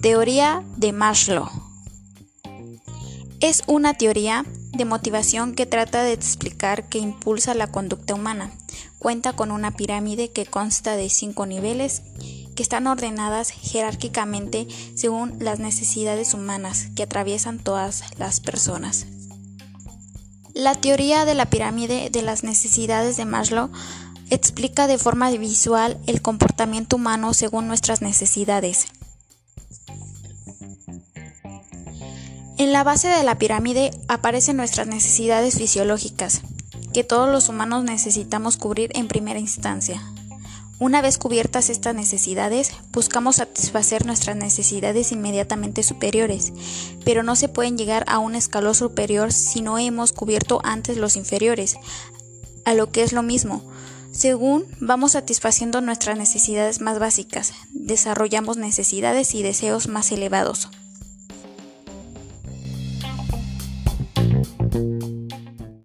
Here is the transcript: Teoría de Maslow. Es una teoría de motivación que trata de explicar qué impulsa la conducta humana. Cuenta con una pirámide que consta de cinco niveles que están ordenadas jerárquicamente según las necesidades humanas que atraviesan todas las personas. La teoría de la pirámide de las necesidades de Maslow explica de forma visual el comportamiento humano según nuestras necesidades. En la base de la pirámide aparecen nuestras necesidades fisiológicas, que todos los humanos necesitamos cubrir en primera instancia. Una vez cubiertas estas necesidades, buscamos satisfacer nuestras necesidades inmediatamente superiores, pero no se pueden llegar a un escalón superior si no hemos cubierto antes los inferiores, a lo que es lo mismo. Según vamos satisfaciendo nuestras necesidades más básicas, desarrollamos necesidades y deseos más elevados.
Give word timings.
Teoría 0.00 0.62
de 0.76 0.92
Maslow. 0.92 1.48
Es 3.40 3.64
una 3.66 3.94
teoría 3.94 4.44
de 4.72 4.84
motivación 4.84 5.56
que 5.56 5.66
trata 5.66 6.04
de 6.04 6.12
explicar 6.12 6.88
qué 6.88 6.98
impulsa 6.98 7.52
la 7.54 7.66
conducta 7.66 8.14
humana. 8.14 8.52
Cuenta 9.00 9.32
con 9.32 9.50
una 9.50 9.72
pirámide 9.72 10.30
que 10.30 10.46
consta 10.46 10.94
de 10.94 11.10
cinco 11.10 11.46
niveles 11.46 12.02
que 12.54 12.62
están 12.62 12.86
ordenadas 12.86 13.50
jerárquicamente 13.50 14.68
según 14.94 15.36
las 15.40 15.58
necesidades 15.58 16.32
humanas 16.32 16.90
que 16.94 17.02
atraviesan 17.02 17.58
todas 17.58 18.04
las 18.18 18.38
personas. 18.38 19.06
La 20.54 20.76
teoría 20.76 21.24
de 21.24 21.34
la 21.34 21.50
pirámide 21.50 22.08
de 22.10 22.22
las 22.22 22.44
necesidades 22.44 23.16
de 23.16 23.24
Maslow 23.24 23.70
explica 24.30 24.86
de 24.86 24.98
forma 24.98 25.28
visual 25.30 25.98
el 26.06 26.22
comportamiento 26.22 26.94
humano 26.94 27.34
según 27.34 27.66
nuestras 27.66 28.00
necesidades. 28.00 28.86
En 32.58 32.72
la 32.72 32.82
base 32.82 33.08
de 33.08 33.22
la 33.22 33.38
pirámide 33.38 33.92
aparecen 34.08 34.56
nuestras 34.56 34.86
necesidades 34.86 35.56
fisiológicas, 35.56 36.42
que 36.92 37.04
todos 37.04 37.30
los 37.30 37.48
humanos 37.48 37.84
necesitamos 37.84 38.56
cubrir 38.56 38.90
en 38.94 39.06
primera 39.06 39.38
instancia. 39.38 40.02
Una 40.80 41.02
vez 41.02 41.18
cubiertas 41.18 41.70
estas 41.70 41.94
necesidades, 41.94 42.72
buscamos 42.92 43.36
satisfacer 43.36 44.06
nuestras 44.06 44.36
necesidades 44.36 45.10
inmediatamente 45.10 45.82
superiores, 45.82 46.52
pero 47.04 47.24
no 47.24 47.34
se 47.34 47.48
pueden 47.48 47.76
llegar 47.76 48.04
a 48.06 48.20
un 48.20 48.36
escalón 48.36 48.76
superior 48.76 49.32
si 49.32 49.60
no 49.60 49.78
hemos 49.78 50.12
cubierto 50.12 50.60
antes 50.62 50.96
los 50.96 51.16
inferiores, 51.16 51.76
a 52.64 52.74
lo 52.74 52.92
que 52.92 53.02
es 53.02 53.12
lo 53.12 53.24
mismo. 53.24 53.62
Según 54.12 54.66
vamos 54.80 55.12
satisfaciendo 55.12 55.80
nuestras 55.80 56.16
necesidades 56.16 56.80
más 56.80 56.98
básicas, 56.98 57.52
desarrollamos 57.88 58.58
necesidades 58.58 59.34
y 59.34 59.42
deseos 59.42 59.88
más 59.88 60.12
elevados. 60.12 60.68